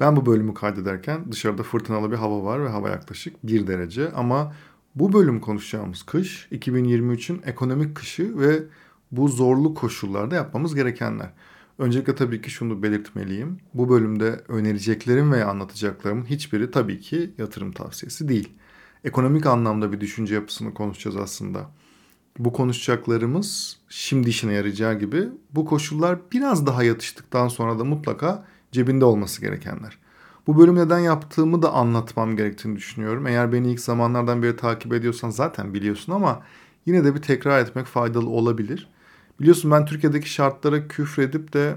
Ben 0.00 0.16
bu 0.16 0.26
bölümü 0.26 0.54
kaydederken 0.54 1.32
dışarıda 1.32 1.62
fırtınalı 1.62 2.10
bir 2.10 2.16
hava 2.16 2.44
var 2.44 2.64
ve 2.64 2.68
hava 2.68 2.90
yaklaşık 2.90 3.46
1 3.46 3.66
derece 3.66 4.12
ama 4.12 4.54
bu 4.94 5.12
bölüm 5.12 5.40
konuşacağımız 5.40 6.02
kış 6.02 6.48
2023'ün 6.52 7.42
ekonomik 7.44 7.94
kışı 7.96 8.38
ve 8.38 8.62
bu 9.12 9.28
zorlu 9.28 9.74
koşullarda 9.74 10.34
yapmamız 10.34 10.74
gerekenler. 10.74 11.30
Öncelikle 11.78 12.14
tabii 12.14 12.42
ki 12.42 12.50
şunu 12.50 12.82
belirtmeliyim. 12.82 13.58
Bu 13.74 13.88
bölümde 13.88 14.44
önereceklerim 14.48 15.32
veya 15.32 15.48
anlatacaklarımın 15.48 16.24
hiçbiri 16.24 16.70
tabii 16.70 17.00
ki 17.00 17.30
yatırım 17.38 17.72
tavsiyesi 17.72 18.28
değil. 18.28 18.48
Ekonomik 19.04 19.46
anlamda 19.46 19.92
bir 19.92 20.00
düşünce 20.00 20.34
yapısını 20.34 20.74
konuşacağız 20.74 21.16
aslında. 21.16 21.70
Bu 22.38 22.52
konuşacaklarımız 22.52 23.78
şimdi 23.88 24.28
işine 24.28 24.52
yarayacağı 24.52 24.98
gibi 24.98 25.28
bu 25.54 25.64
koşullar 25.64 26.18
biraz 26.32 26.66
daha 26.66 26.82
yatıştıktan 26.82 27.48
sonra 27.48 27.78
da 27.78 27.84
mutlaka 27.84 28.44
cebinde 28.72 29.04
olması 29.04 29.40
gerekenler. 29.40 29.98
Bu 30.46 30.58
bölüm 30.58 30.74
neden 30.74 30.98
yaptığımı 30.98 31.62
da 31.62 31.72
anlatmam 31.72 32.36
gerektiğini 32.36 32.76
düşünüyorum. 32.76 33.26
Eğer 33.26 33.52
beni 33.52 33.72
ilk 33.72 33.80
zamanlardan 33.80 34.42
beri 34.42 34.56
takip 34.56 34.92
ediyorsan 34.92 35.30
zaten 35.30 35.74
biliyorsun 35.74 36.12
ama 36.12 36.42
yine 36.86 37.04
de 37.04 37.14
bir 37.14 37.22
tekrar 37.22 37.60
etmek 37.60 37.86
faydalı 37.86 38.28
olabilir. 38.28 38.88
Biliyorsun 39.40 39.70
ben 39.70 39.86
Türkiye'deki 39.86 40.30
şartlara 40.30 40.88
küfredip 40.88 41.52
de 41.52 41.76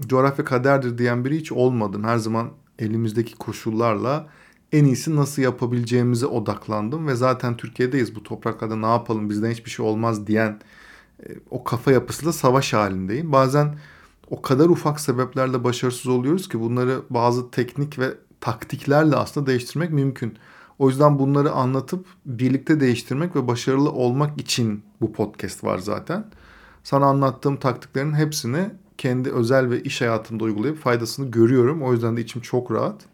coğrafya 0.00 0.44
kaderdir 0.44 0.98
diyen 0.98 1.24
biri 1.24 1.36
hiç 1.36 1.52
olmadım. 1.52 2.04
Her 2.04 2.16
zaman 2.16 2.50
elimizdeki 2.78 3.36
koşullarla 3.36 4.26
en 4.72 4.84
iyisi 4.84 5.16
nasıl 5.16 5.42
yapabileceğimize 5.42 6.26
odaklandım 6.26 7.06
ve 7.06 7.14
zaten 7.14 7.56
Türkiye'deyiz 7.56 8.14
bu 8.14 8.22
topraklarda 8.22 8.76
ne 8.76 8.86
yapalım 8.86 9.30
bizden 9.30 9.50
hiçbir 9.50 9.70
şey 9.70 9.86
olmaz 9.86 10.26
diyen 10.26 10.60
e, 11.22 11.26
o 11.50 11.64
kafa 11.64 11.92
yapısıyla 11.92 12.32
savaş 12.32 12.72
halindeyim. 12.72 13.32
Bazen 13.32 13.74
o 14.30 14.42
kadar 14.42 14.68
ufak 14.68 15.00
sebeplerle 15.00 15.64
başarısız 15.64 16.06
oluyoruz 16.06 16.48
ki 16.48 16.60
bunları 16.60 17.02
bazı 17.10 17.50
teknik 17.50 17.98
ve 17.98 18.14
taktiklerle 18.40 19.16
aslında 19.16 19.46
değiştirmek 19.46 19.90
mümkün. 19.90 20.38
O 20.78 20.88
yüzden 20.88 21.18
bunları 21.18 21.50
anlatıp 21.50 22.06
birlikte 22.26 22.80
değiştirmek 22.80 23.36
ve 23.36 23.48
başarılı 23.48 23.92
olmak 23.92 24.40
için 24.40 24.82
bu 25.00 25.12
podcast 25.12 25.64
var 25.64 25.78
zaten. 25.78 26.30
Sana 26.84 27.06
anlattığım 27.06 27.56
taktiklerin 27.56 28.12
hepsini 28.12 28.70
kendi 28.98 29.30
özel 29.30 29.70
ve 29.70 29.82
iş 29.82 30.00
hayatımda 30.00 30.44
uygulayıp 30.44 30.78
faydasını 30.78 31.30
görüyorum. 31.30 31.82
O 31.82 31.92
yüzden 31.92 32.16
de 32.16 32.20
içim 32.20 32.42
çok 32.42 32.72
rahat. 32.72 33.04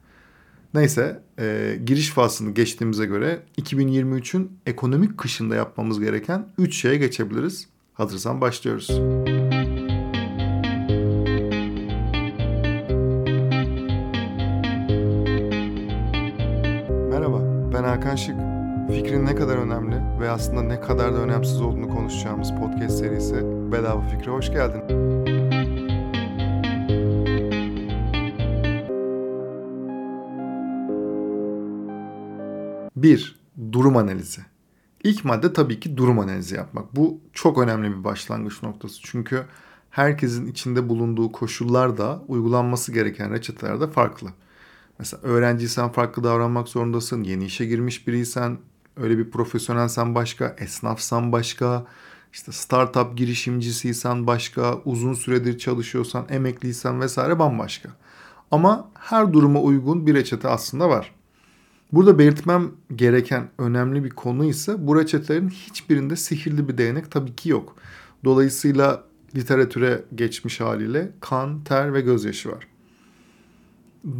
Neyse 0.75 1.23
e, 1.39 1.79
giriş 1.87 2.11
faslını 2.11 2.51
geçtiğimize 2.51 3.07
göre 3.07 3.43
2023'ün 3.59 4.59
ekonomik 4.67 5.19
kışında 5.19 5.55
yapmamız 5.55 6.01
gereken 6.01 6.49
3 6.59 6.77
şeye 6.77 6.97
geçebiliriz. 6.97 7.69
Hazırsan 7.95 8.41
başlıyoruz. 8.41 8.89
Merhaba 8.91 9.36
ben 18.17 18.23
Hakan 18.23 18.87
Şık. 18.87 18.97
Fikrin 18.97 19.27
ne 19.27 19.35
kadar 19.35 19.57
önemli 19.57 20.21
ve 20.21 20.31
aslında 20.31 20.63
ne 20.63 20.81
kadar 20.81 21.15
da 21.15 21.19
önemsiz 21.19 21.61
olduğunu 21.61 21.89
konuşacağımız 21.89 22.51
podcast 22.51 22.99
serisi 22.99 23.35
Bedava 23.73 24.01
Fikre 24.09 24.31
hoş 24.31 24.51
geldin. 24.51 24.83
Bir, 32.97 33.41
durum 33.73 33.97
analizi. 33.97 34.41
İlk 35.05 35.25
madde 35.25 35.53
tabii 35.53 35.81
ki 35.81 35.97
durum 35.97 36.19
analizi 36.19 36.57
yapmak. 36.57 36.97
Bu 36.97 37.21
çok 37.33 37.59
önemli 37.59 37.99
bir 37.99 38.05
başlangıç 38.05 38.63
noktası. 38.63 39.01
Çünkü 39.03 39.45
herkesin 39.91 40.47
içinde 40.47 40.89
bulunduğu 40.89 41.33
koşullar 41.33 41.99
da 41.99 42.23
uygulanması 42.29 42.93
gereken 42.93 43.33
reçeteler 43.33 43.81
de 43.81 43.87
farklı. 43.87 44.29
Mesela 44.99 45.23
öğrenciysen 45.23 45.89
farklı 45.93 46.25
davranmak 46.25 46.69
zorundasın. 46.69 47.23
Yeni 47.23 47.45
işe 47.45 47.67
girmiş 47.67 48.07
biriysen 48.07 48.59
öyle 48.97 49.19
bir 49.19 49.31
profesyonelsen 49.31 50.15
başka, 50.15 50.57
esnafsan 50.59 51.33
başka, 51.33 51.87
işte 52.33 52.53
startup 52.53 53.17
girişimcisiysen 53.17 54.27
başka, 54.27 54.79
uzun 54.85 55.15
süredir 55.15 55.59
çalışıyorsan, 55.59 56.27
emekliysen 56.29 57.01
vesaire 57.01 57.39
bambaşka. 57.39 57.89
Ama 58.51 58.89
her 58.95 59.33
duruma 59.33 59.61
uygun 59.61 60.07
bir 60.07 60.15
reçete 60.15 60.49
aslında 60.49 60.89
var. 60.89 61.15
Burada 61.93 62.19
belirtmem 62.19 62.71
gereken 62.97 63.49
önemli 63.59 64.05
bir 64.05 64.11
konu 64.11 64.45
ise 64.45 64.87
bu 64.87 65.01
reçetelerin 65.01 65.49
hiçbirinde 65.49 66.17
sihirli 66.17 66.69
bir 66.69 66.79
değnek 66.79 67.11
tabii 67.11 67.37
ki 67.37 67.49
yok. 67.49 67.77
Dolayısıyla 68.25 69.05
literatüre 69.37 70.05
geçmiş 70.15 70.61
haliyle 70.61 71.13
kan, 71.21 71.65
ter 71.65 71.95
ve 71.95 72.01
gözyaşı 72.01 72.51
var. 72.51 72.67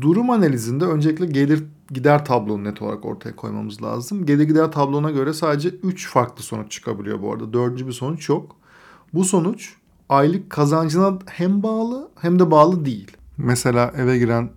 Durum 0.01 0.31
analizinde 0.31 0.85
öncelikle 0.85 1.27
gelir 1.27 1.65
gider 1.91 2.25
tablonu 2.25 2.65
net 2.65 2.83
olarak 2.83 3.05
ortaya 3.05 3.37
koymamız 3.37 3.83
lazım. 3.83 4.27
Gelir 4.27 4.45
gider 4.45 4.73
tablona 4.73 5.11
göre 5.11 5.33
sadece 5.33 5.69
3 5.69 6.09
farklı 6.09 6.43
sonuç 6.43 6.73
çıkabiliyor 6.73 7.23
bu 7.23 7.33
arada. 7.33 7.53
Dördüncü 7.53 7.87
bir 7.87 7.93
sonuç 7.93 8.29
yok. 8.29 8.57
Bu 9.15 9.25
sonuç 9.25 9.75
aylık 10.09 10.51
kazancına 10.51 11.19
hem 11.27 11.63
bağlı 11.63 12.11
hem 12.21 12.39
de 12.39 12.51
bağlı 12.51 12.85
değil. 12.85 13.17
Mesela 13.37 13.93
eve 13.97 14.19
giren 14.19 14.51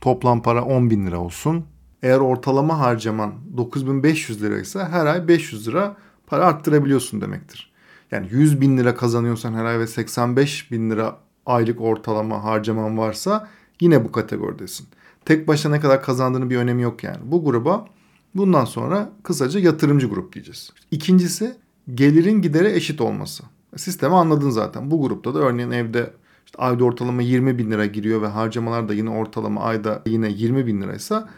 toplam 0.00 0.42
para 0.42 0.64
10 0.64 0.90
bin 0.90 1.06
lira 1.06 1.18
olsun. 1.20 1.64
Eğer 2.02 2.18
ortalama 2.18 2.78
harcaman 2.78 3.34
9500 3.56 4.42
liraysa 4.42 4.88
her 4.88 5.06
ay 5.06 5.28
500 5.28 5.68
lira 5.68 5.96
para 6.26 6.44
arttırabiliyorsun 6.44 7.20
demektir. 7.20 7.72
Yani 8.10 8.26
100 8.30 8.60
bin 8.60 8.78
lira 8.78 8.94
kazanıyorsan 8.94 9.54
her 9.54 9.64
ay 9.64 9.78
ve 9.78 9.86
85 9.86 10.70
bin 10.70 10.90
lira 10.90 11.16
aylık 11.46 11.80
ortalama 11.80 12.44
harcaman 12.44 12.98
varsa 12.98 13.48
yine 13.80 14.04
bu 14.04 14.12
kategoridesin. 14.12 14.86
Tek 15.24 15.48
başına 15.48 15.72
ne 15.72 15.80
kadar 15.80 16.02
kazandığını 16.02 16.50
bir 16.50 16.56
önemi 16.56 16.82
yok 16.82 17.04
yani. 17.04 17.18
Bu 17.24 17.44
gruba 17.44 17.86
bundan 18.34 18.64
sonra 18.64 19.12
kısaca 19.22 19.60
yatırımcı 19.60 20.06
grup 20.06 20.32
diyeceğiz. 20.32 20.72
İkincisi 20.90 21.56
gelirin 21.94 22.42
gidere 22.42 22.72
eşit 22.72 23.00
olması. 23.00 23.44
Sistemi 23.76 24.14
anladın 24.14 24.50
zaten. 24.50 24.90
Bu 24.90 25.02
grupta 25.02 25.34
da 25.34 25.38
örneğin 25.38 25.70
evde 25.70 26.12
işte 26.46 26.58
ayda 26.58 26.84
ortalama 26.84 27.22
20 27.22 27.58
bin 27.58 27.70
lira 27.70 27.86
giriyor 27.86 28.22
ve 28.22 28.26
harcamalar 28.26 28.88
da 28.88 28.94
yine 28.94 29.10
ortalama 29.10 29.62
ayda 29.62 30.02
yine 30.06 30.28
20 30.30 30.66
bin 30.66 30.82
liraysa 30.82 31.28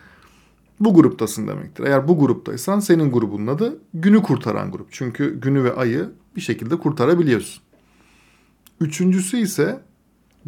bu 0.81 0.95
gruptasın 0.95 1.49
demektir. 1.49 1.85
Eğer 1.85 2.09
bu 2.09 2.19
gruptaysan 2.19 2.81
senin 2.81 3.11
grubunun 3.13 3.47
adı 3.47 3.79
günü 3.95 4.23
kurtaran 4.23 4.73
grup. 4.73 4.89
Çünkü 4.91 5.41
günü 5.41 5.65
ve 5.65 5.75
ayı 5.75 6.11
bir 6.37 6.41
şekilde 6.41 6.77
kurtarabiliyorsun. 6.77 7.63
Üçüncüsü 8.81 9.39
ise 9.39 9.81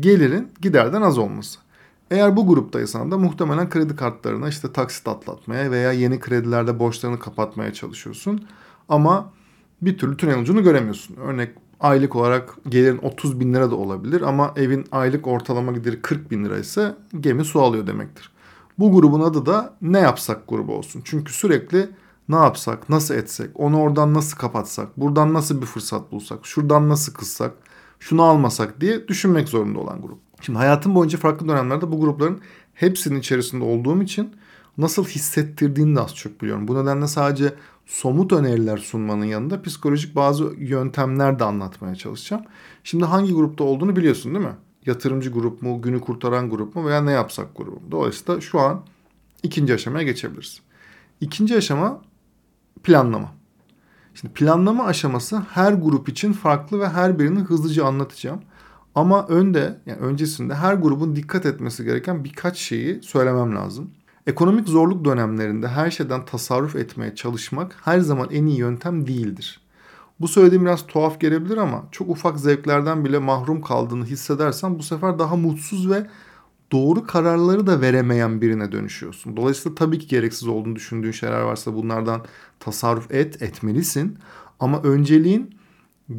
gelirin 0.00 0.48
giderden 0.60 1.02
az 1.02 1.18
olması. 1.18 1.58
Eğer 2.10 2.36
bu 2.36 2.46
gruptaysan 2.46 3.10
da 3.10 3.18
muhtemelen 3.18 3.70
kredi 3.70 3.96
kartlarına 3.96 4.48
işte 4.48 4.72
taksit 4.72 5.08
atlatmaya 5.08 5.70
veya 5.70 5.92
yeni 5.92 6.20
kredilerde 6.20 6.78
borçlarını 6.78 7.18
kapatmaya 7.18 7.72
çalışıyorsun. 7.72 8.46
Ama 8.88 9.32
bir 9.82 9.98
türlü 9.98 10.16
tünel 10.16 10.38
ucunu 10.38 10.62
göremiyorsun. 10.62 11.16
Örnek 11.16 11.50
aylık 11.80 12.16
olarak 12.16 12.56
gelirin 12.68 12.98
30 12.98 13.40
bin 13.40 13.54
lira 13.54 13.70
da 13.70 13.74
olabilir 13.74 14.20
ama 14.22 14.52
evin 14.56 14.86
aylık 14.92 15.26
ortalama 15.26 15.72
gideri 15.72 16.02
40 16.02 16.30
bin 16.30 16.44
lira 16.44 16.58
ise 16.58 16.94
gemi 17.20 17.44
su 17.44 17.60
alıyor 17.60 17.86
demektir. 17.86 18.30
Bu 18.78 18.92
grubun 18.92 19.20
adı 19.20 19.46
da 19.46 19.74
ne 19.82 19.98
yapsak 19.98 20.48
grubu 20.48 20.74
olsun. 20.74 21.02
Çünkü 21.04 21.32
sürekli 21.32 21.88
ne 22.28 22.36
yapsak, 22.36 22.88
nasıl 22.88 23.14
etsek, 23.14 23.50
onu 23.54 23.80
oradan 23.80 24.14
nasıl 24.14 24.38
kapatsak, 24.38 24.96
buradan 24.96 25.34
nasıl 25.34 25.60
bir 25.60 25.66
fırsat 25.66 26.12
bulsak, 26.12 26.46
şuradan 26.46 26.88
nasıl 26.88 27.12
kıssak, 27.12 27.52
şunu 27.98 28.22
almasak 28.22 28.80
diye 28.80 29.08
düşünmek 29.08 29.48
zorunda 29.48 29.78
olan 29.78 30.02
grup. 30.02 30.29
Şimdi 30.40 30.58
hayatım 30.58 30.94
boyunca 30.94 31.18
farklı 31.18 31.48
dönemlerde 31.48 31.92
bu 31.92 32.00
grupların 32.00 32.40
hepsinin 32.74 33.18
içerisinde 33.18 33.64
olduğum 33.64 34.02
için 34.02 34.34
nasıl 34.78 35.04
hissettirdiğini 35.04 35.96
de 35.96 36.00
az 36.00 36.14
çok 36.14 36.42
biliyorum. 36.42 36.68
Bu 36.68 36.82
nedenle 36.82 37.06
sadece 37.06 37.54
somut 37.86 38.32
öneriler 38.32 38.78
sunmanın 38.78 39.24
yanında 39.24 39.62
psikolojik 39.62 40.16
bazı 40.16 40.44
yöntemler 40.58 41.38
de 41.38 41.44
anlatmaya 41.44 41.94
çalışacağım. 41.94 42.42
Şimdi 42.84 43.04
hangi 43.04 43.32
grupta 43.32 43.64
olduğunu 43.64 43.96
biliyorsun 43.96 44.34
değil 44.34 44.46
mi? 44.46 44.56
Yatırımcı 44.86 45.30
grup 45.30 45.62
mu, 45.62 45.82
günü 45.82 46.00
kurtaran 46.00 46.50
grup 46.50 46.76
mu 46.76 46.86
veya 46.86 47.00
ne 47.00 47.12
yapsak 47.12 47.56
grubu 47.56 47.80
mu? 47.80 47.90
Dolayısıyla 47.90 48.40
şu 48.40 48.60
an 48.60 48.82
ikinci 49.42 49.74
aşamaya 49.74 50.04
geçebiliriz. 50.04 50.60
İkinci 51.20 51.56
aşama 51.56 52.00
planlama. 52.82 53.32
Şimdi 54.14 54.34
planlama 54.34 54.84
aşaması 54.84 55.42
her 55.50 55.72
grup 55.72 56.08
için 56.08 56.32
farklı 56.32 56.80
ve 56.80 56.88
her 56.88 57.18
birini 57.18 57.40
hızlıca 57.40 57.84
anlatacağım. 57.84 58.40
Ama 58.94 59.26
önde, 59.26 59.78
yani 59.86 59.98
öncesinde 59.98 60.54
her 60.54 60.74
grubun 60.74 61.16
dikkat 61.16 61.46
etmesi 61.46 61.84
gereken 61.84 62.24
birkaç 62.24 62.58
şeyi 62.58 63.02
söylemem 63.02 63.56
lazım. 63.56 63.90
Ekonomik 64.26 64.68
zorluk 64.68 65.04
dönemlerinde 65.04 65.68
her 65.68 65.90
şeyden 65.90 66.24
tasarruf 66.24 66.76
etmeye 66.76 67.14
çalışmak 67.14 67.76
her 67.84 68.00
zaman 68.00 68.28
en 68.30 68.46
iyi 68.46 68.58
yöntem 68.58 69.06
değildir. 69.06 69.60
Bu 70.20 70.28
söylediğim 70.28 70.64
biraz 70.64 70.86
tuhaf 70.86 71.20
gelebilir 71.20 71.56
ama 71.56 71.84
çok 71.90 72.08
ufak 72.08 72.38
zevklerden 72.38 73.04
bile 73.04 73.18
mahrum 73.18 73.62
kaldığını 73.62 74.04
hissedersen 74.04 74.78
bu 74.78 74.82
sefer 74.82 75.18
daha 75.18 75.36
mutsuz 75.36 75.90
ve 75.90 76.06
doğru 76.72 77.06
kararları 77.06 77.66
da 77.66 77.80
veremeyen 77.80 78.40
birine 78.40 78.72
dönüşüyorsun. 78.72 79.36
Dolayısıyla 79.36 79.74
tabii 79.74 79.98
ki 79.98 80.08
gereksiz 80.08 80.48
olduğunu 80.48 80.76
düşündüğün 80.76 81.10
şeyler 81.10 81.40
varsa 81.40 81.74
bunlardan 81.74 82.24
tasarruf 82.60 83.10
et, 83.10 83.42
etmelisin. 83.42 84.18
Ama 84.60 84.82
önceliğin 84.82 85.54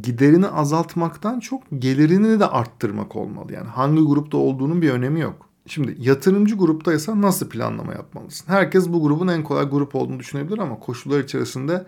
giderini 0.02 0.48
azaltmaktan 0.48 1.40
çok 1.40 1.64
gelirini 1.80 2.40
de 2.40 2.46
arttırmak 2.48 3.16
olmalı. 3.16 3.54
Yani 3.54 3.68
hangi 3.68 4.02
grupta 4.02 4.38
olduğunun 4.38 4.82
bir 4.82 4.90
önemi 4.90 5.20
yok. 5.20 5.50
Şimdi 5.68 5.96
yatırımcı 6.00 6.56
gruptaysan 6.56 7.22
nasıl 7.22 7.50
planlama 7.50 7.94
yapmalısın? 7.94 8.48
Herkes 8.48 8.90
bu 8.90 9.04
grubun 9.04 9.28
en 9.28 9.44
kolay 9.44 9.66
grup 9.70 9.96
olduğunu 9.96 10.20
düşünebilir 10.20 10.58
ama 10.58 10.80
koşullar 10.80 11.20
içerisinde 11.20 11.86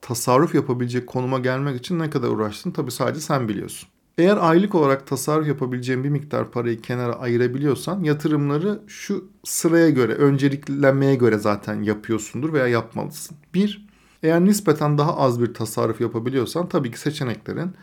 tasarruf 0.00 0.54
yapabilecek 0.54 1.06
konuma 1.06 1.38
gelmek 1.38 1.76
için 1.76 1.98
ne 1.98 2.10
kadar 2.10 2.28
uğraştın 2.28 2.70
tabii 2.70 2.90
sadece 2.90 3.20
sen 3.20 3.48
biliyorsun. 3.48 3.88
Eğer 4.18 4.36
aylık 4.40 4.74
olarak 4.74 5.06
tasarruf 5.06 5.48
yapabileceğin 5.48 6.04
bir 6.04 6.08
miktar 6.08 6.50
parayı 6.50 6.80
kenara 6.80 7.14
ayırabiliyorsan 7.14 8.02
yatırımları 8.02 8.80
şu 8.86 9.24
sıraya 9.44 9.90
göre, 9.90 10.14
önceliklenmeye 10.14 11.14
göre 11.14 11.38
zaten 11.38 11.82
yapıyorsundur 11.82 12.52
veya 12.52 12.66
yapmalısın. 12.68 13.36
Bir, 13.54 13.86
eğer 14.22 14.44
nispeten 14.44 14.98
daha 14.98 15.16
az 15.16 15.40
bir 15.40 15.54
tasarruf 15.54 16.00
yapabiliyorsan 16.00 16.68
tabii 16.68 16.90
ki 16.90 17.00
seçeneklerin 17.00 17.74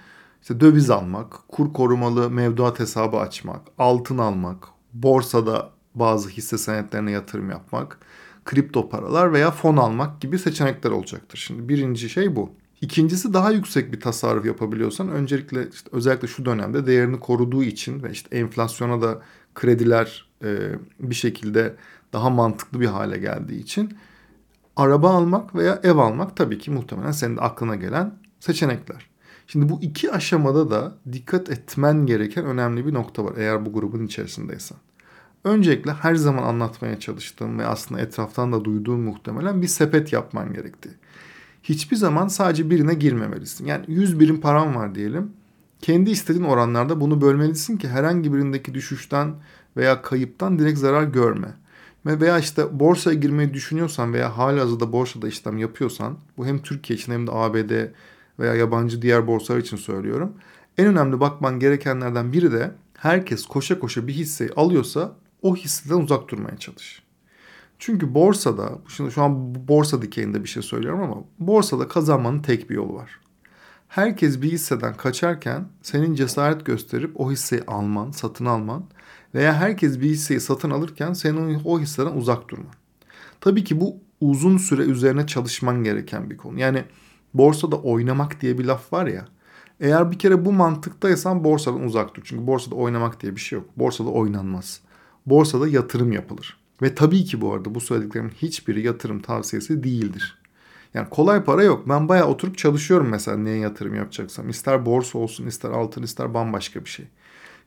işte 0.42 0.60
döviz 0.60 0.89
almak, 0.89 1.34
kur 1.48 1.74
korumalı 1.74 2.30
mevduat 2.30 2.80
hesabı 2.80 3.18
açmak, 3.18 3.62
altın 3.78 4.18
almak, 4.18 4.68
borsada 4.94 5.69
bazı 5.95 6.30
hisse 6.30 6.57
senetlerine 6.57 7.12
yatırım 7.12 7.50
yapmak, 7.50 8.00
kripto 8.45 8.89
paralar 8.89 9.34
veya 9.34 9.51
fon 9.51 9.78
almak 9.78 10.22
gibi 10.22 10.39
seçenekler 10.39 10.92
olacaktır. 10.92 11.38
Şimdi 11.38 11.69
birinci 11.69 12.10
şey 12.10 12.36
bu. 12.36 12.50
İkincisi 12.81 13.34
daha 13.34 13.51
yüksek 13.51 13.94
bir 13.94 14.00
tasarruf 14.00 14.45
yapabiliyorsan 14.45 15.10
öncelikle 15.10 15.69
işte 15.74 15.89
özellikle 15.92 16.28
şu 16.28 16.45
dönemde 16.45 16.88
değerini 16.88 17.19
koruduğu 17.19 17.63
için 17.63 18.04
ve 18.04 18.12
işte 18.12 18.38
enflasyona 18.38 19.01
da 19.01 19.22
krediler 19.56 20.30
e, 20.44 20.72
bir 21.00 21.16
şekilde 21.16 21.75
daha 22.13 22.30
mantıklı 22.30 22.80
bir 22.80 22.86
hale 22.86 23.18
geldiği 23.18 23.60
için 23.60 23.98
araba 24.77 25.09
almak 25.09 25.56
veya 25.56 25.79
ev 25.83 25.97
almak 25.97 26.35
tabii 26.35 26.57
ki 26.57 26.71
muhtemelen 26.71 27.12
senin 27.12 27.38
de 27.38 27.41
aklına 27.41 27.75
gelen 27.75 28.13
seçenekler. 28.39 29.09
Şimdi 29.47 29.69
bu 29.69 29.81
iki 29.81 30.12
aşamada 30.12 30.71
da 30.71 30.97
dikkat 31.12 31.50
etmen 31.50 32.06
gereken 32.06 32.45
önemli 32.45 32.85
bir 32.85 32.94
nokta 32.94 33.25
var 33.25 33.33
eğer 33.38 33.65
bu 33.65 33.74
grubun 33.74 34.06
içerisindeysen. 34.06 34.77
Öncelikle 35.44 35.94
her 35.94 36.15
zaman 36.15 36.44
anlatmaya 36.44 37.00
çalıştığım 37.00 37.59
ve 37.59 37.65
aslında 37.65 38.01
etraftan 38.01 38.53
da 38.53 38.65
duyduğum 38.65 39.01
muhtemelen 39.01 39.62
bir 39.62 39.68
sepet 39.68 40.13
yapman 40.13 40.53
gerektiği 40.53 40.94
hiçbir 41.69 41.95
zaman 41.95 42.27
sadece 42.27 42.69
birine 42.69 42.94
girmemelisin. 42.94 43.65
Yani 43.65 43.85
100 43.88 44.19
birim 44.19 44.41
param 44.41 44.75
var 44.75 44.95
diyelim. 44.95 45.31
Kendi 45.81 46.09
istediğin 46.09 46.44
oranlarda 46.44 47.01
bunu 47.01 47.21
bölmelisin 47.21 47.77
ki 47.77 47.88
herhangi 47.88 48.33
birindeki 48.33 48.74
düşüşten 48.74 49.35
veya 49.77 50.01
kayıptan 50.01 50.59
direkt 50.59 50.79
zarar 50.79 51.03
görme. 51.03 51.47
Ve 52.07 52.19
veya 52.19 52.39
işte 52.39 52.80
borsaya 52.80 53.13
girmeyi 53.13 53.54
düşünüyorsan 53.54 54.13
veya 54.13 54.38
hala 54.38 54.62
hazırda 54.62 54.92
borsada 54.92 55.27
işlem 55.27 55.57
yapıyorsan 55.57 56.18
bu 56.38 56.45
hem 56.45 56.59
Türkiye 56.59 57.00
için 57.00 57.12
hem 57.12 57.27
de 57.27 57.31
ABD 57.31 57.71
veya 58.39 58.56
yabancı 58.56 59.01
diğer 59.01 59.27
borsalar 59.27 59.59
için 59.59 59.77
söylüyorum. 59.77 60.33
En 60.77 60.88
önemli 60.88 61.19
bakman 61.19 61.59
gerekenlerden 61.59 62.33
biri 62.33 62.51
de 62.51 62.71
herkes 62.98 63.45
koşa 63.45 63.80
koşa 63.80 64.07
bir 64.07 64.13
hisseyi 64.13 64.50
alıyorsa 64.56 65.15
o 65.42 65.56
hisseden 65.56 66.01
uzak 66.01 66.30
durmaya 66.30 66.57
çalış. 66.57 67.04
Çünkü 67.80 68.13
borsada, 68.13 68.69
şimdi 68.88 69.12
şu 69.12 69.24
an 69.24 69.68
borsa 69.68 70.01
dikeyinde 70.01 70.44
bir 70.44 70.50
şey 70.50 70.63
söylüyorum 70.63 71.01
ama 71.01 71.15
borsada 71.39 71.88
kazanmanın 71.88 72.42
tek 72.42 72.69
bir 72.69 72.75
yolu 72.75 72.94
var. 72.94 73.19
Herkes 73.88 74.42
bir 74.42 74.51
hisseden 74.51 74.94
kaçarken 74.94 75.68
senin 75.81 76.15
cesaret 76.15 76.65
gösterip 76.65 77.19
o 77.19 77.31
hisseyi 77.31 77.63
alman, 77.68 78.12
satın 78.12 78.45
alman 78.45 78.83
veya 79.38 79.54
herkes 79.54 80.00
bir 80.00 80.10
hisseyi 80.10 80.39
satın 80.39 80.69
alırken 80.69 81.13
senin 81.13 81.62
o 81.66 81.80
hisseden 81.80 82.12
uzak 82.12 82.50
durman. 82.50 82.74
Tabii 83.42 83.63
ki 83.63 83.81
bu 83.81 83.98
uzun 84.22 84.57
süre 84.57 84.81
üzerine 84.81 85.28
çalışman 85.28 85.84
gereken 85.84 86.30
bir 86.30 86.38
konu. 86.38 86.60
Yani 86.60 86.84
borsada 87.34 87.75
oynamak 87.75 88.42
diye 88.42 88.57
bir 88.57 88.66
laf 88.66 88.94
var 88.94 89.07
ya. 89.07 89.25
Eğer 89.80 90.12
bir 90.12 90.19
kere 90.19 90.45
bu 90.45 90.51
mantıktaysan 90.51 91.44
borsadan 91.44 91.84
uzak 91.84 92.16
dur. 92.16 92.22
Çünkü 92.25 92.48
borsada 92.48 92.75
oynamak 92.75 93.22
diye 93.22 93.36
bir 93.36 93.42
şey 93.42 93.60
yok. 93.60 93.69
Borsada 93.78 94.10
oynanmaz. 94.10 94.81
Borsada 95.25 95.68
yatırım 95.68 96.12
yapılır. 96.12 96.57
Ve 96.81 96.95
tabii 96.95 97.25
ki 97.25 97.42
bu 97.42 97.54
arada 97.54 97.75
bu 97.75 97.81
söylediklerimin 97.81 98.31
hiçbiri 98.31 98.81
yatırım 98.81 99.22
tavsiyesi 99.22 99.84
değildir. 99.84 100.38
Yani 100.94 101.10
kolay 101.10 101.44
para 101.44 101.63
yok. 101.63 101.89
Ben 101.89 102.10
bayağı 102.10 102.28
oturup 102.28 102.57
çalışıyorum 102.57 103.07
mesela 103.10 103.38
neye 103.38 103.57
yatırım 103.57 103.95
yapacaksam. 103.95 104.50
İster 104.50 104.86
borsa 104.86 105.18
olsun, 105.18 105.48
ister 105.48 105.69
altın, 105.69 106.04
ister 106.04 106.34
bambaşka 106.34 106.86
bir 106.86 106.89
şey. 106.89 107.06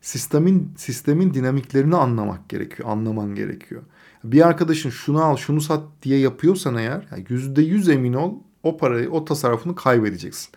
Sistemin 0.00 0.73
sistemin 0.76 1.35
dinamiklerini 1.35 1.97
anlamak 1.97 2.49
gerekiyor, 2.49 2.88
anlaman 2.88 3.35
gerekiyor. 3.35 3.82
Bir 4.25 4.47
arkadaşın 4.47 4.91
şunu 4.91 5.25
al, 5.25 5.37
şunu 5.37 5.61
sat 5.61 5.82
diye 6.02 6.19
yapıyorsan 6.19 6.76
eğer 6.76 7.06
yüzde 7.29 7.62
yüz 7.62 7.88
emin 7.88 8.12
ol 8.12 8.35
o 8.62 8.76
parayı, 8.76 9.11
o 9.11 9.25
tasarrufunu 9.25 9.75
kaybedeceksin. 9.75 10.50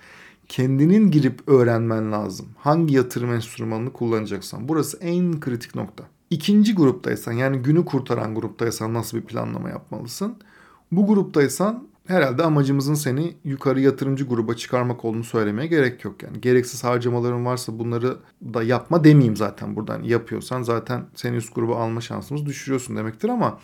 Kendinin 0.48 1.12
girip 1.12 1.50
öğrenmen 1.50 2.12
lazım. 2.12 2.48
Hangi 2.58 2.96
yatırım 2.96 3.34
enstrümanını 3.34 3.94
kullanacaksan. 3.94 4.68
Burası 4.68 4.98
en 4.98 5.40
kritik 5.40 5.76
nokta. 5.76 6.04
İkinci 6.30 6.76
gruptaysan 6.76 7.32
yani 7.32 7.58
günü 7.58 7.86
kurtaran 7.86 8.36
gruptaysan 8.36 8.94
nasıl 8.94 9.18
bir 9.18 9.24
planlama 9.24 9.70
yapmalısın? 9.70 10.36
Bu 10.92 11.08
gruptaysan 11.08 11.88
herhalde 12.08 12.44
amacımızın 12.44 12.94
seni 12.94 13.36
yukarı 13.44 13.82
yatırımcı 13.82 14.26
gruba 14.26 14.54
çıkarmak 14.54 15.06
olduğunu 15.06 15.24
söylemeye 15.24 15.68
gerek 15.68 16.06
yok. 16.06 16.24
Yani 16.24 16.42
gereksiz 16.42 16.84
harcamaların 16.84 17.46
varsa 17.46 17.80
bunları 17.80 18.18
da 18.54 18.64
yapma 18.64 19.04
demeyeyim 19.04 19.36
zaten 19.36 19.76
buradan. 19.76 20.04
Yapıyorsan 20.04 20.62
zaten 20.62 21.06
seni 21.16 21.36
üst 21.36 21.56
gruba 21.56 21.76
alma 21.76 22.02
şansımız 22.02 22.46
düşürüyorsun 22.46 22.98
demektir 22.98 23.30
ama 23.30 23.60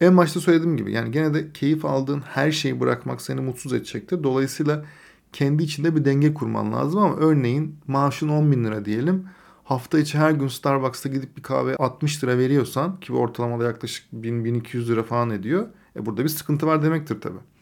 en 0.00 0.16
başta 0.16 0.40
söylediğim 0.40 0.76
gibi 0.76 0.92
yani 0.92 1.10
gene 1.10 1.34
de 1.34 1.52
keyif 1.52 1.84
aldığın 1.84 2.20
her 2.20 2.52
şeyi 2.52 2.80
bırakmak 2.80 3.22
seni 3.22 3.40
mutsuz 3.40 3.72
edecektir. 3.72 4.22
Dolayısıyla 4.22 4.84
kendi 5.32 5.62
içinde 5.62 5.96
bir 5.96 6.04
denge 6.04 6.34
kurman 6.34 6.72
lazım 6.72 7.00
ama 7.00 7.16
örneğin 7.16 7.78
maaşın 7.86 8.28
10 8.28 8.52
bin 8.52 8.64
lira 8.64 8.84
diyelim 8.84 9.28
hafta 9.64 9.98
içi 9.98 10.18
her 10.18 10.30
gün 10.30 10.48
Starbucks'ta 10.48 11.08
gidip 11.08 11.36
bir 11.36 11.42
kahve 11.42 11.76
60 11.76 12.24
lira 12.24 12.38
veriyorsan 12.38 13.00
ki 13.00 13.12
ortalamada 13.12 13.64
yaklaşık 13.64 14.12
1000-1200 14.12 14.86
lira 14.86 15.02
falan 15.02 15.30
ediyor. 15.30 15.66
E 15.96 16.06
burada 16.06 16.24
bir 16.24 16.28
sıkıntı 16.28 16.66
var 16.66 16.82
demektir 16.82 17.20
tabii. 17.20 17.53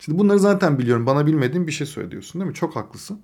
Şimdi 0.00 0.18
bunları 0.18 0.38
zaten 0.38 0.78
biliyorum. 0.78 1.06
Bana 1.06 1.26
bilmediğin 1.26 1.66
bir 1.66 1.72
şey 1.72 1.86
söylüyorsun 1.86 2.40
değil 2.40 2.48
mi? 2.50 2.54
Çok 2.54 2.76
haklısın. 2.76 3.20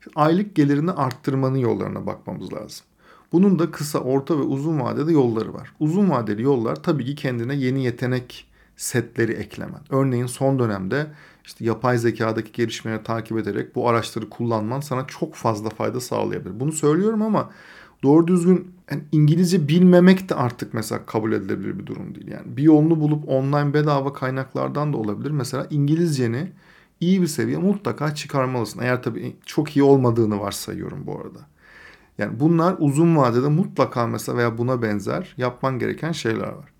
Şimdi 0.00 0.14
aylık 0.16 0.54
gelirini 0.56 0.92
arttırmanın 0.92 1.58
yollarına 1.58 2.06
bakmamız 2.06 2.52
lazım. 2.52 2.86
Bunun 3.32 3.58
da 3.58 3.70
kısa, 3.70 3.98
orta 3.98 4.38
ve 4.38 4.42
uzun 4.42 4.80
vadede 4.80 5.12
yolları 5.12 5.54
var. 5.54 5.72
Uzun 5.80 6.10
vadeli 6.10 6.42
yollar 6.42 6.82
tabii 6.82 7.04
ki 7.04 7.14
kendine 7.14 7.54
yeni 7.54 7.84
yetenek 7.84 8.48
setleri 8.76 9.32
eklemen. 9.32 9.80
Örneğin 9.90 10.26
son 10.26 10.58
dönemde 10.58 11.06
işte 11.44 11.64
yapay 11.64 11.98
zekadaki 11.98 12.52
gelişmeleri 12.52 13.02
takip 13.02 13.38
ederek 13.38 13.74
bu 13.74 13.88
araçları 13.88 14.30
kullanman 14.30 14.80
sana 14.80 15.06
çok 15.06 15.34
fazla 15.34 15.70
fayda 15.70 16.00
sağlayabilir. 16.00 16.60
Bunu 16.60 16.72
söylüyorum 16.72 17.22
ama 17.22 17.50
doğru 18.02 18.26
düzgün 18.26 18.74
yani 18.90 19.02
İngilizce 19.12 19.68
bilmemek 19.68 20.28
de 20.28 20.34
artık 20.34 20.74
mesela 20.74 21.06
kabul 21.06 21.32
edilebilir 21.32 21.78
bir 21.78 21.86
durum 21.86 22.14
değil. 22.14 22.28
Yani 22.28 22.56
bir 22.56 22.62
yolunu 22.62 23.00
bulup 23.00 23.28
online 23.28 23.74
bedava 23.74 24.12
kaynaklardan 24.12 24.92
da 24.92 24.96
olabilir. 24.96 25.30
Mesela 25.30 25.66
İngilizceni 25.70 26.52
iyi 27.00 27.22
bir 27.22 27.26
seviye 27.26 27.58
mutlaka 27.58 28.14
çıkarmalısın. 28.14 28.80
Eğer 28.80 29.02
tabii 29.02 29.36
çok 29.46 29.76
iyi 29.76 29.82
olmadığını 29.82 30.40
varsayıyorum 30.40 31.06
bu 31.06 31.12
arada. 31.16 31.38
Yani 32.18 32.40
bunlar 32.40 32.76
uzun 32.78 33.16
vadede 33.16 33.48
mutlaka 33.48 34.06
mesela 34.06 34.38
veya 34.38 34.58
buna 34.58 34.82
benzer 34.82 35.34
yapman 35.36 35.78
gereken 35.78 36.12
şeyler 36.12 36.48
var. 36.48 36.72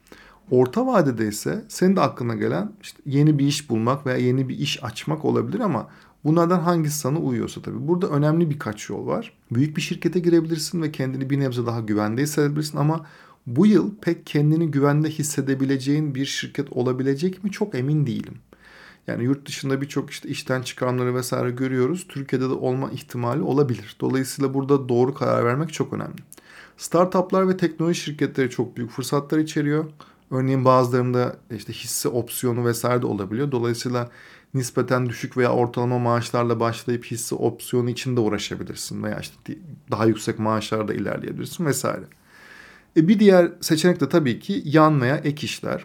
Orta 0.50 0.86
vadede 0.86 1.28
ise 1.28 1.64
senin 1.68 1.96
de 1.96 2.00
aklına 2.00 2.34
gelen 2.34 2.72
işte 2.82 3.02
yeni 3.06 3.38
bir 3.38 3.46
iş 3.46 3.70
bulmak 3.70 4.06
veya 4.06 4.16
yeni 4.16 4.48
bir 4.48 4.58
iş 4.58 4.84
açmak 4.84 5.24
olabilir 5.24 5.60
ama 5.60 5.88
bunlardan 6.28 6.60
hangisi 6.60 6.98
sana 6.98 7.18
uyuyorsa 7.18 7.62
tabii. 7.62 7.88
Burada 7.88 8.08
önemli 8.08 8.50
birkaç 8.50 8.88
yol 8.88 9.06
var. 9.06 9.32
Büyük 9.50 9.76
bir 9.76 9.82
şirkete 9.82 10.18
girebilirsin 10.20 10.82
ve 10.82 10.92
kendini 10.92 11.30
bir 11.30 11.40
nebze 11.40 11.66
daha 11.66 11.80
güvende 11.80 12.22
hissedebilirsin 12.22 12.78
ama 12.78 13.06
bu 13.46 13.66
yıl 13.66 13.94
pek 14.00 14.26
kendini 14.26 14.70
güvende 14.70 15.10
hissedebileceğin 15.10 16.14
bir 16.14 16.26
şirket 16.26 16.72
olabilecek 16.72 17.44
mi 17.44 17.50
çok 17.50 17.74
emin 17.74 18.06
değilim. 18.06 18.34
Yani 19.06 19.24
yurt 19.24 19.46
dışında 19.48 19.80
birçok 19.80 20.10
işte 20.10 20.28
işten 20.28 20.62
çıkaranları 20.62 21.14
vesaire 21.14 21.50
görüyoruz. 21.50 22.06
Türkiye'de 22.08 22.44
de 22.44 22.52
olma 22.52 22.90
ihtimali 22.90 23.42
olabilir. 23.42 23.96
Dolayısıyla 24.00 24.54
burada 24.54 24.88
doğru 24.88 25.14
karar 25.14 25.44
vermek 25.44 25.72
çok 25.72 25.92
önemli. 25.92 26.18
Startuplar 26.76 27.48
ve 27.48 27.56
teknoloji 27.56 28.00
şirketleri 28.00 28.50
çok 28.50 28.76
büyük 28.76 28.90
fırsatlar 28.90 29.38
içeriyor. 29.38 29.84
Örneğin 30.30 30.64
bazılarında 30.64 31.36
işte 31.56 31.72
hisse 31.72 32.08
opsiyonu 32.08 32.64
vesaire 32.64 33.02
de 33.02 33.06
olabiliyor. 33.06 33.52
Dolayısıyla 33.52 34.10
nispeten 34.54 35.08
düşük 35.08 35.36
veya 35.36 35.52
ortalama 35.52 35.98
maaşlarla 35.98 36.60
başlayıp 36.60 37.04
hisse 37.04 37.34
opsiyonu 37.34 37.90
için 37.90 38.16
de 38.16 38.20
uğraşabilirsin 38.20 39.02
veya 39.02 39.20
işte 39.20 39.54
daha 39.90 40.06
yüksek 40.06 40.38
maaşlarda 40.38 40.94
ilerleyebilirsin 40.94 41.66
vesaire. 41.66 42.04
E 42.96 43.08
bir 43.08 43.18
diğer 43.18 43.52
seçenek 43.60 44.00
de 44.00 44.08
tabii 44.08 44.40
ki 44.40 44.62
yan 44.64 45.00
veya 45.00 45.16
ek 45.16 45.46
işler. 45.46 45.84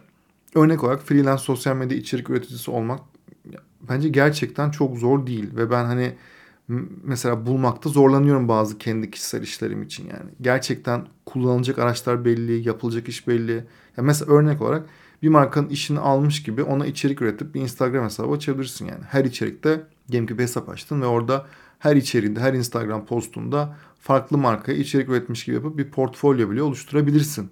Örnek 0.55 0.83
olarak 0.83 1.01
freelance 1.01 1.43
sosyal 1.43 1.75
medya 1.75 1.97
içerik 1.97 2.29
üreticisi 2.29 2.71
olmak 2.71 2.99
bence 3.89 4.09
gerçekten 4.09 4.71
çok 4.71 4.97
zor 4.97 5.27
değil 5.27 5.55
ve 5.55 5.71
ben 5.71 5.85
hani 5.85 6.15
mesela 7.03 7.45
bulmakta 7.45 7.89
zorlanıyorum 7.89 8.47
bazı 8.47 8.77
kendi 8.77 9.11
kişisel 9.11 9.41
işlerim 9.41 9.83
için 9.83 10.03
yani. 10.03 10.29
Gerçekten 10.41 11.05
kullanılacak 11.25 11.79
araçlar 11.79 12.25
belli, 12.25 12.67
yapılacak 12.67 13.09
iş 13.09 13.27
belli. 13.27 13.53
Ya 13.97 14.03
mesela 14.03 14.33
örnek 14.33 14.61
olarak 14.61 14.85
bir 15.23 15.29
markanın 15.29 15.69
işini 15.69 15.99
almış 15.99 16.43
gibi 16.43 16.63
ona 16.63 16.85
içerik 16.85 17.21
üretip 17.21 17.55
bir 17.55 17.61
Instagram 17.61 18.05
hesabı 18.05 18.33
açabilirsin 18.33 18.85
yani. 18.85 19.03
Her 19.09 19.25
içerikte 19.25 19.83
bir 20.09 20.39
hesap 20.39 20.69
açtın 20.69 21.01
ve 21.01 21.05
orada 21.05 21.45
her 21.79 21.95
içeriğinde, 21.95 22.39
her 22.39 22.53
Instagram 22.53 23.05
postunda 23.05 23.75
farklı 23.99 24.37
markaya 24.37 24.77
içerik 24.77 25.09
üretmiş 25.09 25.45
gibi 25.45 25.55
yapıp 25.55 25.77
bir 25.77 25.91
portfolyo 25.91 26.51
bile 26.51 26.61
oluşturabilirsin. 26.61 27.49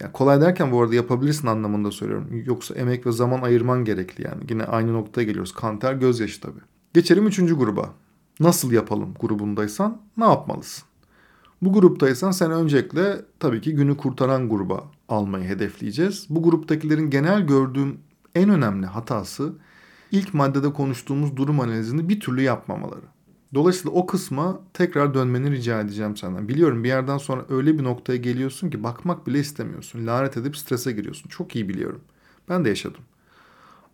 Yani 0.00 0.12
kolay 0.12 0.40
derken 0.40 0.72
bu 0.72 0.82
arada 0.82 0.94
yapabilirsin 0.94 1.46
anlamında 1.46 1.90
söylüyorum. 1.90 2.42
Yoksa 2.46 2.74
emek 2.74 3.06
ve 3.06 3.12
zaman 3.12 3.42
ayırman 3.42 3.84
gerekli 3.84 4.24
yani. 4.24 4.42
Yine 4.50 4.64
aynı 4.64 4.92
noktaya 4.92 5.24
geliyoruz. 5.24 5.52
Kanter 5.52 5.92
gözyaşı 5.92 6.40
tabii. 6.40 6.60
Geçelim 6.94 7.26
üçüncü 7.26 7.56
gruba. 7.56 7.94
Nasıl 8.40 8.72
yapalım 8.72 9.14
grubundaysan 9.20 10.02
ne 10.16 10.24
yapmalısın? 10.24 10.84
Bu 11.62 11.72
gruptaysan 11.72 12.30
sen 12.30 12.50
öncelikle 12.50 13.16
tabii 13.40 13.60
ki 13.60 13.74
günü 13.74 13.96
kurtaran 13.96 14.48
gruba 14.48 14.84
almayı 15.08 15.44
hedefleyeceğiz. 15.44 16.26
Bu 16.30 16.42
gruptakilerin 16.42 17.10
genel 17.10 17.46
gördüğüm 17.46 17.98
en 18.34 18.50
önemli 18.50 18.86
hatası 18.86 19.52
ilk 20.12 20.34
maddede 20.34 20.72
konuştuğumuz 20.72 21.36
durum 21.36 21.60
analizini 21.60 22.08
bir 22.08 22.20
türlü 22.20 22.42
yapmamaları. 22.42 23.04
Dolayısıyla 23.54 23.90
o 23.90 24.06
kısma 24.06 24.60
tekrar 24.74 25.14
dönmeni 25.14 25.50
rica 25.50 25.80
edeceğim 25.80 26.16
senden. 26.16 26.48
Biliyorum 26.48 26.84
bir 26.84 26.88
yerden 26.88 27.18
sonra 27.18 27.44
öyle 27.48 27.78
bir 27.78 27.84
noktaya 27.84 28.16
geliyorsun 28.16 28.70
ki 28.70 28.84
bakmak 28.84 29.26
bile 29.26 29.38
istemiyorsun. 29.40 30.06
Lanet 30.06 30.36
edip 30.36 30.56
strese 30.56 30.92
giriyorsun. 30.92 31.28
Çok 31.28 31.56
iyi 31.56 31.68
biliyorum. 31.68 32.00
Ben 32.48 32.64
de 32.64 32.68
yaşadım. 32.68 33.00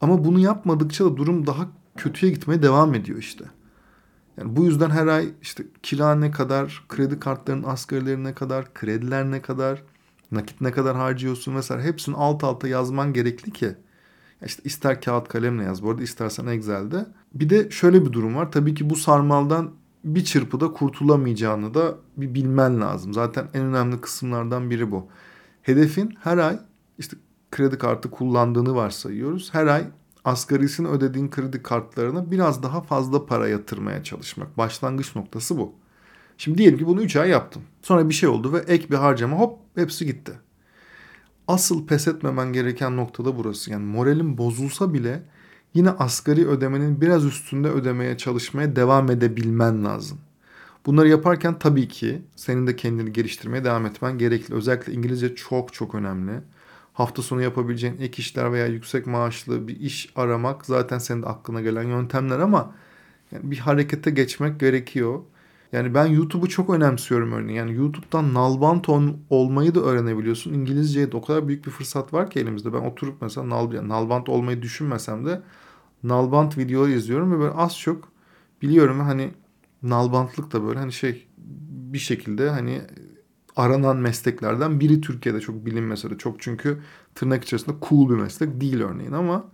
Ama 0.00 0.24
bunu 0.24 0.38
yapmadıkça 0.38 1.04
da 1.04 1.16
durum 1.16 1.46
daha 1.46 1.68
kötüye 1.96 2.32
gitmeye 2.32 2.62
devam 2.62 2.94
ediyor 2.94 3.18
işte. 3.18 3.44
Yani 4.38 4.56
bu 4.56 4.64
yüzden 4.64 4.90
her 4.90 5.06
ay 5.06 5.28
işte 5.42 5.64
kira 5.82 6.14
ne 6.14 6.30
kadar, 6.30 6.84
kredi 6.88 7.20
kartlarının 7.20 7.68
asgarileri 7.68 8.24
ne 8.24 8.34
kadar, 8.34 8.74
krediler 8.74 9.30
ne 9.30 9.42
kadar, 9.42 9.82
nakit 10.34 10.60
ne 10.60 10.72
kadar 10.72 10.96
harcıyorsun 10.96 11.56
vesaire 11.56 11.82
hepsini 11.82 12.16
alt 12.16 12.44
alta 12.44 12.68
yazman 12.68 13.12
gerekli 13.12 13.52
ki 13.52 13.74
işte 14.46 14.62
ister 14.64 15.00
kağıt 15.00 15.28
kalemle 15.28 15.64
yaz 15.64 15.82
bu 15.82 15.90
arada 15.90 16.02
istersen 16.02 16.46
Excel'de. 16.46 17.06
Bir 17.34 17.50
de 17.50 17.70
şöyle 17.70 18.06
bir 18.06 18.12
durum 18.12 18.34
var. 18.34 18.52
Tabii 18.52 18.74
ki 18.74 18.90
bu 18.90 18.96
sarmaldan 18.96 19.70
bir 20.04 20.24
çırpıda 20.24 20.72
kurtulamayacağını 20.72 21.74
da 21.74 21.94
bir 22.16 22.34
bilmen 22.34 22.80
lazım. 22.80 23.12
Zaten 23.12 23.48
en 23.54 23.62
önemli 23.62 24.00
kısımlardan 24.00 24.70
biri 24.70 24.90
bu. 24.90 25.08
Hedefin 25.62 26.16
her 26.20 26.38
ay 26.38 26.58
işte 26.98 27.16
kredi 27.50 27.78
kartı 27.78 28.10
kullandığını 28.10 28.74
varsayıyoruz. 28.74 29.54
Her 29.54 29.66
ay 29.66 29.84
asgarisini 30.24 30.88
ödediğin 30.88 31.30
kredi 31.30 31.62
kartlarına 31.62 32.30
biraz 32.30 32.62
daha 32.62 32.80
fazla 32.80 33.26
para 33.26 33.48
yatırmaya 33.48 34.04
çalışmak. 34.04 34.58
Başlangıç 34.58 35.16
noktası 35.16 35.58
bu. 35.58 35.74
Şimdi 36.38 36.58
diyelim 36.58 36.78
ki 36.78 36.86
bunu 36.86 37.02
3 37.02 37.16
ay 37.16 37.28
yaptım. 37.30 37.62
Sonra 37.82 38.08
bir 38.08 38.14
şey 38.14 38.28
oldu 38.28 38.52
ve 38.52 38.58
ek 38.58 38.90
bir 38.90 38.96
harcama 38.96 39.38
hop 39.38 39.58
hepsi 39.74 40.06
gitti. 40.06 40.32
Asıl 41.48 41.86
pes 41.86 42.08
etmemen 42.08 42.52
gereken 42.52 42.96
noktada 42.96 43.36
burası. 43.36 43.70
Yani 43.70 43.84
moralin 43.84 44.38
bozulsa 44.38 44.94
bile 44.94 45.22
yine 45.74 45.90
asgari 45.90 46.48
ödemenin 46.48 47.00
biraz 47.00 47.24
üstünde 47.24 47.68
ödemeye 47.68 48.16
çalışmaya 48.16 48.76
devam 48.76 49.10
edebilmen 49.10 49.84
lazım. 49.84 50.18
Bunları 50.86 51.08
yaparken 51.08 51.58
tabii 51.58 51.88
ki 51.88 52.22
senin 52.36 52.66
de 52.66 52.76
kendini 52.76 53.12
geliştirmeye 53.12 53.64
devam 53.64 53.86
etmen 53.86 54.18
gerekli. 54.18 54.54
Özellikle 54.54 54.92
İngilizce 54.92 55.34
çok 55.34 55.72
çok 55.72 55.94
önemli. 55.94 56.32
Hafta 56.92 57.22
sonu 57.22 57.42
yapabileceğin 57.42 57.96
ek 58.00 58.22
işler 58.22 58.52
veya 58.52 58.66
yüksek 58.66 59.06
maaşlı 59.06 59.68
bir 59.68 59.80
iş 59.80 60.12
aramak 60.16 60.66
zaten 60.66 60.98
senin 60.98 61.22
de 61.22 61.26
aklına 61.26 61.60
gelen 61.60 61.82
yöntemler 61.82 62.38
ama 62.38 62.74
yani 63.32 63.50
bir 63.50 63.58
harekete 63.58 64.10
geçmek 64.10 64.60
gerekiyor. 64.60 65.20
Yani 65.72 65.94
ben 65.94 66.06
YouTube'u 66.06 66.48
çok 66.48 66.70
önemsiyorum 66.70 67.32
örneğin. 67.32 67.58
Yani 67.58 67.74
YouTube'dan 67.74 68.34
nalbant 68.34 68.88
olmayı 69.30 69.74
da 69.74 69.80
öğrenebiliyorsun. 69.80 70.52
İngilizceye 70.52 71.12
de 71.12 71.16
o 71.16 71.22
kadar 71.22 71.48
büyük 71.48 71.66
bir 71.66 71.70
fırsat 71.70 72.12
var 72.12 72.30
ki 72.30 72.40
elimizde. 72.40 72.72
Ben 72.72 72.78
oturup 72.78 73.22
mesela 73.22 73.48
nal, 73.48 73.88
nalbant 73.88 74.28
olmayı 74.28 74.62
düşünmesem 74.62 75.26
de 75.26 75.42
nalbant 76.02 76.58
videoları 76.58 76.90
izliyorum 76.90 77.32
ve 77.32 77.38
böyle 77.38 77.54
az 77.54 77.78
çok 77.78 78.08
biliyorum 78.62 79.00
hani 79.00 79.30
nalbantlık 79.82 80.52
da 80.52 80.64
böyle 80.64 80.78
hani 80.78 80.92
şey 80.92 81.26
bir 81.92 81.98
şekilde 81.98 82.50
hani 82.50 82.82
aranan 83.56 83.96
mesleklerden 83.96 84.80
biri 84.80 85.00
Türkiye'de 85.00 85.40
çok 85.40 85.66
bilinmese 85.66 86.10
de 86.10 86.18
çok 86.18 86.42
çünkü 86.42 86.78
tırnak 87.14 87.44
içerisinde 87.44 87.76
cool 87.88 88.10
bir 88.10 88.14
meslek 88.14 88.60
değil 88.60 88.80
örneğin 88.80 89.12
ama 89.12 89.44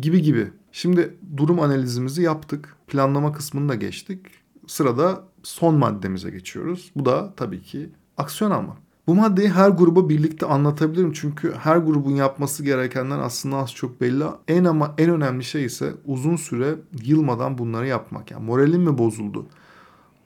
gibi 0.00 0.22
gibi. 0.22 0.50
Şimdi 0.72 1.16
durum 1.36 1.60
analizimizi 1.60 2.22
yaptık. 2.22 2.76
Planlama 2.86 3.32
kısmını 3.32 3.68
da 3.68 3.74
geçtik. 3.74 4.26
Sırada 4.66 5.24
son 5.42 5.74
maddemize 5.78 6.30
geçiyoruz. 6.30 6.92
Bu 6.96 7.04
da 7.04 7.34
tabii 7.36 7.62
ki 7.62 7.90
aksiyon 8.16 8.50
almak. 8.50 8.76
Bu 9.06 9.14
maddeyi 9.14 9.48
her 9.48 9.68
gruba 9.68 10.08
birlikte 10.08 10.46
anlatabilirim 10.46 11.12
çünkü 11.12 11.52
her 11.52 11.76
grubun 11.76 12.10
yapması 12.10 12.64
gerekenler 12.64 13.18
aslında 13.18 13.56
az 13.56 13.74
çok 13.74 14.00
belli. 14.00 14.24
En 14.48 14.64
ama 14.64 14.94
en 14.98 15.10
önemli 15.10 15.44
şey 15.44 15.64
ise 15.64 15.92
uzun 16.04 16.36
süre 16.36 16.74
yılmadan 17.04 17.58
bunları 17.58 17.86
yapmak. 17.86 18.30
Yani 18.30 18.44
moralin 18.44 18.80
mi 18.80 18.98
bozuldu? 18.98 19.46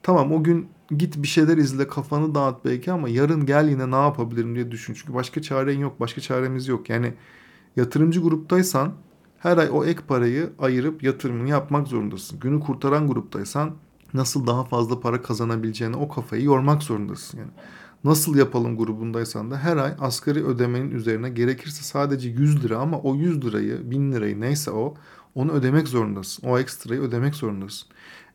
Tamam 0.03 0.33
o 0.33 0.43
gün 0.43 0.69
git 0.91 1.23
bir 1.23 1.29
şeyler 1.29 1.57
izle 1.57 1.89
kafanı 1.89 2.35
dağıt 2.35 2.65
belki 2.65 2.93
ama 2.93 3.09
yarın 3.09 3.47
gel 3.47 3.69
yine 3.69 3.91
ne 3.91 3.97
yapabilirim 3.97 4.55
diye 4.55 4.71
düşün. 4.71 4.95
Çünkü 4.95 5.15
başka 5.15 5.43
çaren 5.43 5.79
yok, 5.79 6.01
başka 6.01 6.21
çaremiz 6.21 6.69
yok. 6.69 6.91
Yani 6.91 7.15
yatırımcı 7.77 8.21
gruptaysan 8.21 8.93
her 9.39 9.59
ay 9.59 9.69
o 9.73 9.85
ek 9.85 10.01
parayı 10.09 10.51
ayırıp 10.59 11.03
yatırımını 11.03 11.49
yapmak 11.49 11.89
zorundasın. 11.89 12.41
Günü 12.41 12.61
kurtaran 12.61 13.07
gruptaysan 13.07 13.71
nasıl 14.15 14.47
daha 14.47 14.65
fazla 14.65 15.01
para 15.01 15.23
kazanabileceğine 15.23 15.97
o 15.97 16.09
kafayı 16.09 16.43
yormak 16.43 16.83
zorundasın. 16.83 17.39
Yani 17.39 17.51
nasıl 18.05 18.37
yapalım 18.37 18.77
grubundaysan 18.77 19.51
da 19.51 19.59
her 19.59 19.77
ay 19.77 19.95
asgari 20.01 20.45
ödemenin 20.45 20.91
üzerine 20.91 21.31
gerekirse 21.31 21.83
sadece 21.83 22.29
100 22.29 22.65
lira 22.65 22.79
ama 22.79 23.01
o 23.01 23.15
100 23.15 23.45
lirayı 23.45 23.91
1000 23.91 24.13
lirayı 24.13 24.41
neyse 24.41 24.71
o 24.71 24.95
onu 25.35 25.53
ödemek 25.53 25.89
zorundasın. 25.89 26.49
O 26.49 26.59
ekstrayı 26.59 27.01
ödemek 27.01 27.35
zorundasın. 27.35 27.89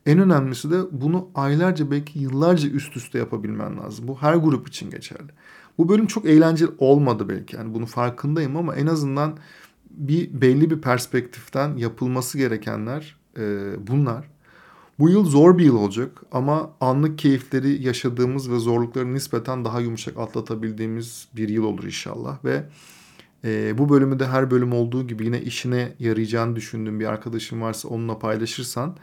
En 0.05 0.19
önemlisi 0.19 0.71
de 0.71 0.81
bunu 0.91 1.27
aylarca 1.35 1.91
belki 1.91 2.19
yıllarca 2.19 2.69
üst 2.69 2.97
üste 2.97 3.17
yapabilmen 3.17 3.77
lazım. 3.77 4.07
Bu 4.07 4.17
her 4.21 4.35
grup 4.35 4.67
için 4.67 4.89
geçerli. 4.89 5.31
Bu 5.77 5.89
bölüm 5.89 6.07
çok 6.07 6.25
eğlenceli 6.25 6.71
olmadı 6.77 7.29
belki. 7.29 7.55
Yani 7.55 7.73
bunu 7.73 7.85
farkındayım 7.85 8.57
ama 8.57 8.75
en 8.75 8.87
azından 8.87 9.37
bir 9.89 10.41
belli 10.41 10.69
bir 10.69 10.81
perspektiften 10.81 11.77
yapılması 11.77 12.37
gerekenler 12.37 13.15
e, 13.37 13.73
bunlar. 13.87 14.38
Bu 14.99 15.09
yıl 15.09 15.25
zor 15.25 15.57
bir 15.57 15.65
yıl 15.65 15.75
olacak 15.75 16.21
ama 16.31 16.71
anlık 16.81 17.19
keyifleri 17.19 17.83
yaşadığımız 17.83 18.51
ve 18.51 18.59
zorlukları 18.59 19.13
nispeten 19.13 19.65
daha 19.65 19.79
yumuşak 19.79 20.17
atlatabildiğimiz 20.17 21.27
bir 21.35 21.49
yıl 21.49 21.63
olur 21.63 21.83
inşallah. 21.83 22.45
Ve 22.45 22.63
e, 23.45 23.77
bu 23.77 23.89
bölümü 23.89 24.19
de 24.19 24.27
her 24.27 24.51
bölüm 24.51 24.73
olduğu 24.73 25.07
gibi 25.07 25.25
yine 25.25 25.41
işine 25.41 25.95
yarayacağını 25.99 26.55
düşündüğüm 26.55 26.99
bir 26.99 27.05
arkadaşım 27.05 27.61
varsa 27.61 27.87
onunla 27.87 28.19
paylaşırsan 28.19 28.97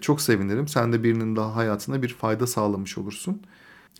çok 0.00 0.20
sevinirim. 0.20 0.68
Sen 0.68 0.92
de 0.92 1.02
birinin 1.02 1.36
daha 1.36 1.56
hayatına 1.56 2.02
bir 2.02 2.08
fayda 2.08 2.46
sağlamış 2.46 2.98
olursun. 2.98 3.42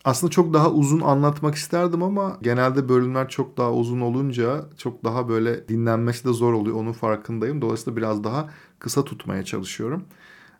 Aslında 0.05 0.31
çok 0.31 0.55
daha 0.55 0.71
uzun 0.71 1.01
anlatmak 1.01 1.55
isterdim 1.55 2.03
ama 2.03 2.39
genelde 2.43 2.89
bölümler 2.89 3.29
çok 3.29 3.57
daha 3.57 3.73
uzun 3.73 4.01
olunca 4.01 4.65
çok 4.79 5.05
daha 5.05 5.29
böyle 5.29 5.69
dinlenmesi 5.69 6.25
de 6.25 6.33
zor 6.33 6.53
oluyor. 6.53 6.77
Onun 6.77 6.93
farkındayım. 6.93 7.63
Dolayısıyla 7.63 7.97
biraz 7.97 8.25
daha 8.25 8.51
kısa 8.79 9.05
tutmaya 9.05 9.45
çalışıyorum. 9.45 10.05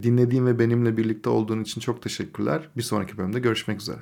Dinlediğin 0.02 0.47
ve 0.47 0.59
benimle 0.59 0.97
birlikte 0.97 1.30
olduğun 1.30 1.62
için 1.62 1.80
çok 1.80 2.02
teşekkürler. 2.02 2.68
Bir 2.76 2.82
sonraki 2.82 3.18
bölümde 3.18 3.40
görüşmek 3.40 3.80
üzere. 3.80 3.99